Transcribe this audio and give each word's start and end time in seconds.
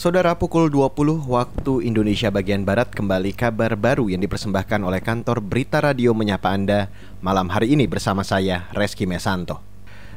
Saudara 0.00 0.32
pukul 0.32 0.72
20 0.72 1.28
waktu 1.28 1.84
Indonesia 1.84 2.32
bagian 2.32 2.64
Barat 2.64 2.88
kembali 2.88 3.36
kabar 3.36 3.76
baru 3.76 4.08
yang 4.08 4.24
dipersembahkan 4.24 4.80
oleh 4.80 5.04
kantor 5.04 5.44
Berita 5.44 5.76
Radio 5.76 6.16
Menyapa 6.16 6.56
Anda 6.56 6.88
malam 7.20 7.52
hari 7.52 7.76
ini 7.76 7.84
bersama 7.84 8.24
saya 8.24 8.72
Reski 8.72 9.04
Mesanto. 9.04 9.60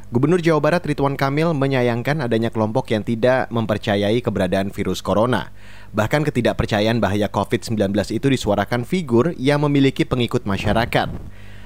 Gubernur 0.08 0.40
Jawa 0.40 0.64
Barat 0.64 0.88
Ridwan 0.88 1.20
Kamil 1.20 1.52
menyayangkan 1.52 2.24
adanya 2.24 2.48
kelompok 2.48 2.96
yang 2.96 3.04
tidak 3.04 3.52
mempercayai 3.52 4.24
keberadaan 4.24 4.72
virus 4.72 5.04
corona. 5.04 5.52
Bahkan 5.92 6.32
ketidakpercayaan 6.32 7.04
bahaya 7.04 7.28
COVID-19 7.28 7.92
itu 8.08 8.32
disuarakan 8.32 8.88
figur 8.88 9.36
yang 9.36 9.60
memiliki 9.68 10.08
pengikut 10.08 10.48
masyarakat. 10.48 11.12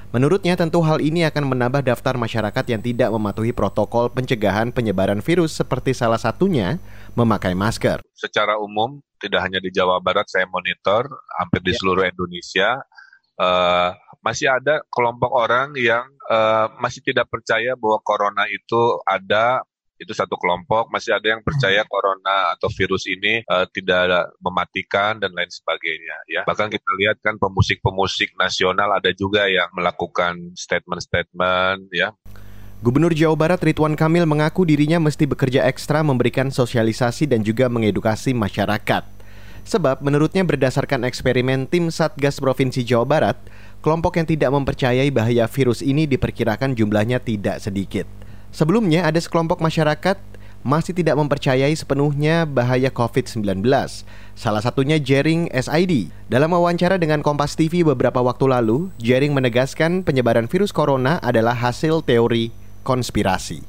Menurutnya 0.09 0.57
tentu 0.57 0.81
hal 0.81 1.05
ini 1.05 1.29
akan 1.29 1.53
menambah 1.53 1.85
daftar 1.85 2.17
masyarakat 2.17 2.65
yang 2.65 2.81
tidak 2.81 3.13
mematuhi 3.13 3.53
protokol 3.53 4.09
pencegahan 4.09 4.73
penyebaran 4.73 5.21
virus 5.21 5.61
seperti 5.61 5.93
salah 5.93 6.17
satunya 6.17 6.81
memakai 7.13 7.53
masker. 7.53 8.01
Secara 8.17 8.57
umum 8.57 9.05
tidak 9.21 9.45
hanya 9.45 9.61
di 9.61 9.69
Jawa 9.69 10.01
Barat 10.01 10.25
saya 10.33 10.49
monitor 10.49 11.13
hampir 11.37 11.61
di 11.61 11.77
ya. 11.77 11.79
seluruh 11.85 12.09
Indonesia 12.09 12.81
uh, 13.37 13.93
masih 14.25 14.49
ada 14.49 14.81
kelompok 14.89 15.29
orang 15.29 15.77
yang 15.77 16.09
uh, 16.33 16.73
masih 16.81 17.05
tidak 17.05 17.29
percaya 17.29 17.77
bahwa 17.77 18.01
corona 18.01 18.49
itu 18.49 19.05
ada 19.05 19.61
itu 19.99 20.15
satu 20.15 20.39
kelompok 20.39 20.89
masih 20.95 21.13
ada 21.13 21.37
yang 21.37 21.43
percaya 21.43 21.83
hmm. 21.83 21.91
corona 21.91 22.55
atau 22.55 22.71
virus 22.71 23.05
ini 23.11 23.43
uh, 23.51 23.67
tidak 23.69 24.31
mematikan 24.39 25.19
dan 25.19 25.35
lain 25.35 25.51
sebagainya 25.51 26.17
ya 26.31 26.43
bahkan 26.47 26.71
kita 26.71 26.91
lihat 27.03 27.19
kan 27.19 27.35
pemusik-pemusik 27.37 28.33
nasional 28.39 28.95
ada 28.95 29.11
juga 29.11 29.51
yang 29.51 29.69
melakukan 29.75 30.55
statement-statement 30.55 31.91
ya 31.91 32.15
Gubernur 32.79 33.11
Jawa 33.11 33.35
Barat 33.35 33.59
Ridwan 33.59 33.99
Kamil 33.99 34.23
mengaku 34.23 34.63
dirinya 34.63 35.03
mesti 35.03 35.27
bekerja 35.27 35.67
ekstra 35.67 36.07
memberikan 36.07 36.47
sosialisasi 36.55 37.27
dan 37.27 37.43
juga 37.43 37.67
mengedukasi 37.67 38.31
masyarakat. 38.39 39.03
Sebab 39.67 39.99
menurutnya 39.99 40.47
berdasarkan 40.47 41.03
eksperimen 41.03 41.67
tim 41.67 41.91
Satgas 41.91 42.39
Provinsi 42.39 42.87
Jawa 42.87 43.03
Barat, 43.03 43.37
kelompok 43.83 44.23
yang 44.23 44.31
tidak 44.31 44.55
mempercayai 44.55 45.11
bahaya 45.11 45.51
virus 45.51 45.83
ini 45.83 46.07
diperkirakan 46.07 46.79
jumlahnya 46.79 47.19
tidak 47.19 47.59
sedikit. 47.59 48.18
Sebelumnya 48.51 49.05
ada 49.05 49.21
sekelompok 49.21 49.61
masyarakat 49.61 50.17
masih 50.67 50.91
tidak 50.91 51.15
mempercayai 51.15 51.73
sepenuhnya 51.73 52.43
bahaya 52.45 52.91
COVID-19. 52.91 53.63
Salah 54.35 54.63
satunya 54.63 54.99
Jering 54.99 55.47
SID. 55.55 56.11
Dalam 56.27 56.51
wawancara 56.51 56.99
dengan 56.99 57.23
Kompas 57.23 57.55
TV 57.55 57.87
beberapa 57.87 58.19
waktu 58.21 58.51
lalu, 58.51 58.91
Jering 58.99 59.33
menegaskan 59.33 60.03
penyebaran 60.03 60.51
virus 60.51 60.75
corona 60.75 61.23
adalah 61.23 61.55
hasil 61.55 62.03
teori 62.03 62.51
konspirasi. 62.83 63.63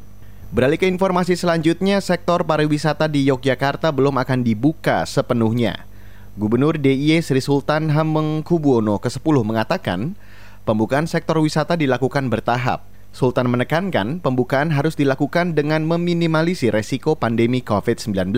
Beralih 0.49 0.81
ke 0.81 0.89
informasi 0.89 1.37
selanjutnya, 1.37 2.01
sektor 2.01 2.41
pariwisata 2.41 3.05
di 3.05 3.29
Yogyakarta 3.29 3.93
belum 3.93 4.17
akan 4.17 4.41
dibuka 4.41 5.05
sepenuhnya. 5.05 5.85
Gubernur 6.41 6.73
DIY 6.81 7.21
Sri 7.21 7.37
Sultan 7.37 7.93
Hamengkubuwono 7.93 8.97
ke-10 8.97 9.35
mengatakan, 9.45 10.17
pembukaan 10.65 11.05
sektor 11.05 11.37
wisata 11.37 11.77
dilakukan 11.77 12.33
bertahap. 12.33 12.81
Sultan 13.09 13.49
menekankan 13.49 14.21
pembukaan 14.21 14.69
harus 14.69 14.93
dilakukan 14.93 15.57
dengan 15.57 15.81
meminimalisir 15.81 16.69
resiko 16.69 17.17
pandemi 17.17 17.65
COVID-19. 17.65 18.37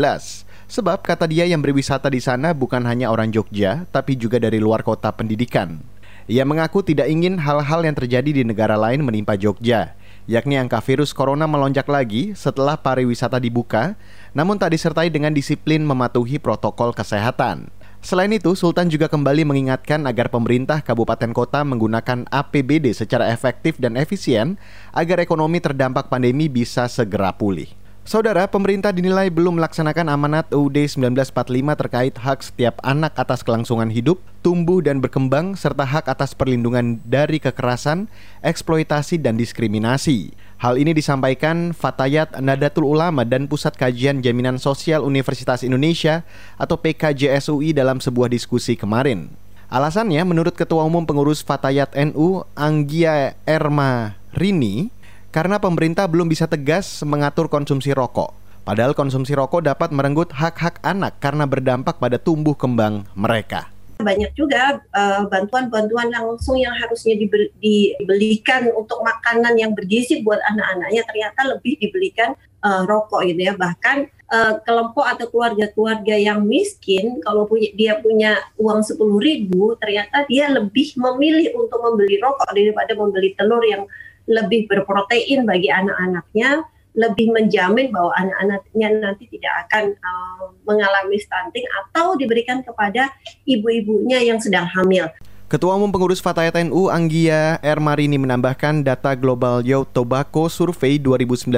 Sebab 0.71 1.03
kata 1.03 1.27
dia 1.27 1.43
yang 1.43 1.59
berwisata 1.59 2.07
di 2.07 2.23
sana 2.23 2.55
bukan 2.55 2.87
hanya 2.87 3.11
orang 3.11 3.35
Jogja, 3.35 3.83
tapi 3.91 4.15
juga 4.15 4.39
dari 4.39 4.63
luar 4.63 4.87
kota 4.87 5.11
pendidikan. 5.11 5.83
Ia 6.31 6.47
mengaku 6.47 6.79
tidak 6.87 7.11
ingin 7.11 7.35
hal-hal 7.43 7.83
yang 7.83 7.91
terjadi 7.91 8.31
di 8.31 8.43
negara 8.47 8.79
lain 8.79 9.03
menimpa 9.03 9.35
Jogja, 9.35 9.99
yakni 10.23 10.55
angka 10.55 10.79
virus 10.79 11.11
corona 11.11 11.43
melonjak 11.43 11.91
lagi 11.91 12.31
setelah 12.31 12.79
pariwisata 12.79 13.43
dibuka, 13.43 13.99
namun 14.31 14.55
tak 14.55 14.71
disertai 14.71 15.11
dengan 15.11 15.35
disiplin 15.35 15.83
mematuhi 15.83 16.39
protokol 16.39 16.95
kesehatan. 16.95 17.67
Selain 18.01 18.33
itu, 18.33 18.57
Sultan 18.57 18.89
juga 18.89 19.05
kembali 19.05 19.45
mengingatkan 19.45 20.01
agar 20.09 20.33
pemerintah 20.33 20.81
kabupaten 20.81 21.29
kota 21.37 21.61
menggunakan 21.61 22.25
APBD 22.33 22.97
secara 22.97 23.29
efektif 23.29 23.77
dan 23.77 23.93
efisien 23.93 24.57
agar 24.89 25.21
ekonomi 25.21 25.61
terdampak 25.61 26.09
pandemi 26.09 26.49
bisa 26.49 26.89
segera 26.89 27.29
pulih. 27.29 27.80
Saudara, 28.01 28.49
pemerintah 28.49 28.89
dinilai 28.89 29.29
belum 29.29 29.61
melaksanakan 29.61 30.09
amanat 30.09 30.49
UUD 30.49 30.73
1945 30.89 31.37
terkait 31.85 32.15
hak 32.17 32.39
setiap 32.41 32.81
anak 32.81 33.13
atas 33.13 33.45
kelangsungan 33.45 33.93
hidup, 33.93 34.17
tumbuh 34.41 34.81
dan 34.81 34.97
berkembang, 34.97 35.53
serta 35.53 35.85
hak 35.85 36.09
atas 36.09 36.33
perlindungan 36.33 36.97
dari 37.05 37.37
kekerasan, 37.37 38.09
eksploitasi, 38.41 39.21
dan 39.21 39.37
diskriminasi. 39.37 40.33
Hal 40.57 40.81
ini 40.81 40.97
disampaikan 40.97 41.77
Fatayat 41.77 42.41
Nadatul 42.41 42.89
Ulama 42.89 43.21
dan 43.21 43.45
Pusat 43.45 43.77
Kajian 43.77 44.25
Jaminan 44.25 44.57
Sosial 44.57 45.05
Universitas 45.05 45.61
Indonesia 45.61 46.25
atau 46.57 46.81
PKJSUI 46.81 47.77
dalam 47.77 48.01
sebuah 48.01 48.33
diskusi 48.33 48.73
kemarin. 48.73 49.29
Alasannya, 49.69 50.25
menurut 50.25 50.57
Ketua 50.57 50.89
Umum 50.89 51.05
Pengurus 51.05 51.45
Fatayat 51.45 51.93
NU, 51.93 52.49
Anggia 52.57 53.37
Erma 53.45 54.17
Rini, 54.33 54.89
karena 55.31 55.57
pemerintah 55.57 56.05
belum 56.05 56.27
bisa 56.27 56.45
tegas 56.45 57.01
mengatur 57.07 57.47
konsumsi 57.47 57.95
rokok. 57.95 58.35
Padahal 58.61 58.93
konsumsi 58.93 59.33
rokok 59.33 59.65
dapat 59.65 59.89
merenggut 59.89 60.29
hak-hak 60.29 60.77
anak 60.85 61.17
karena 61.17 61.49
berdampak 61.49 61.97
pada 61.97 62.21
tumbuh 62.21 62.53
kembang 62.53 63.09
mereka 63.17 63.71
banyak 64.01 64.33
juga 64.33 64.81
bantuan 65.29 65.69
bantuan-bantuan 65.69 66.09
langsung 66.09 66.57
yang 66.57 66.73
harusnya 66.73 67.15
dibelikan 67.61 68.73
untuk 68.73 69.05
makanan 69.05 69.53
yang 69.55 69.71
bergizi 69.77 70.25
buat 70.25 70.41
anak-anaknya 70.41 71.05
ternyata 71.05 71.41
lebih 71.55 71.77
dibelikan 71.77 72.33
uh, 72.65 72.83
rokok 72.89 73.23
gitu 73.29 73.51
ya 73.51 73.53
bahkan 73.55 74.09
uh, 74.33 74.57
kelompok 74.65 75.05
atau 75.05 75.25
keluarga-keluarga 75.29 76.15
yang 76.17 76.43
miskin 76.43 77.21
kalau 77.21 77.45
punya 77.45 77.69
dia 77.77 77.93
punya 78.01 78.41
uang 78.57 78.81
sepuluh 78.81 79.21
ribu 79.21 79.77
ternyata 79.77 80.25
dia 80.25 80.49
lebih 80.49 80.97
memilih 80.97 81.53
untuk 81.55 81.79
membeli 81.79 82.17
rokok 82.19 82.49
daripada 82.51 82.91
membeli 82.97 83.37
telur 83.37 83.61
yang 83.63 83.85
lebih 84.31 84.71
berprotein 84.71 85.43
bagi 85.43 85.67
anak-anaknya, 85.67 86.63
lebih 86.95 87.31
menjamin 87.31 87.91
bahwa 87.91 88.11
anak-anaknya 88.15 88.87
nanti 88.99 89.27
tidak 89.31 89.67
akan 89.67 89.95
uh, 89.95 90.51
mengalami 90.67 91.19
stunting 91.19 91.63
atau 91.83 92.15
diberikan 92.15 92.63
kepada 92.63 93.11
ibu-ibunya 93.47 94.23
yang 94.23 94.39
sedang 94.39 94.67
hamil. 94.67 95.07
Ketua 95.51 95.75
Umum 95.75 95.91
Pengurus 95.91 96.23
Fatayat 96.23 96.55
NU 96.63 96.87
Anggia 96.87 97.59
Ermarini 97.59 98.15
menambahkan 98.15 98.87
data 98.87 99.19
Global 99.19 99.59
Youth 99.67 99.91
Tobacco 99.91 100.47
Survey 100.47 100.95
2019 100.95 101.51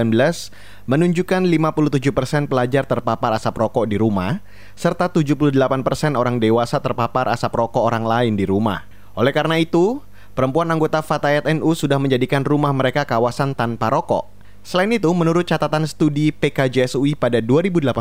menunjukkan 0.90 1.42
57% 1.46 2.50
pelajar 2.50 2.90
terpapar 2.90 3.38
asap 3.38 3.54
rokok 3.54 3.86
di 3.86 4.02
rumah, 4.02 4.42
serta 4.74 5.14
78% 5.14 5.54
orang 6.18 6.42
dewasa 6.42 6.82
terpapar 6.82 7.30
asap 7.30 7.54
rokok 7.54 7.86
orang 7.86 8.02
lain 8.02 8.34
di 8.34 8.50
rumah. 8.50 8.82
Oleh 9.14 9.30
karena 9.30 9.62
itu, 9.62 10.02
Perempuan 10.34 10.74
anggota 10.74 11.06
Fatayat 11.06 11.46
NU 11.46 11.78
sudah 11.78 12.02
menjadikan 12.02 12.42
rumah 12.42 12.74
mereka 12.74 13.06
kawasan 13.06 13.54
tanpa 13.54 13.94
rokok. 13.94 14.26
Selain 14.66 14.90
itu, 14.90 15.06
menurut 15.14 15.46
catatan 15.46 15.86
studi 15.86 16.34
PKJSUI 16.34 17.14
pada 17.14 17.38
2018, 17.38 17.94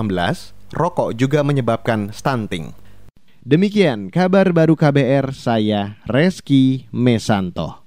rokok 0.73 1.13
juga 1.13 1.45
menyebabkan 1.45 2.09
stunting. 2.09 2.73
Demikian 3.45 4.09
kabar 4.09 4.49
baru 4.55 4.73
KBR, 4.73 5.37
saya 5.37 6.01
Reski 6.09 6.89
Mesanto. 6.89 7.82